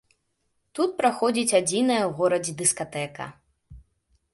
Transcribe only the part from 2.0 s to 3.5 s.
ў горадзе дыскатэка.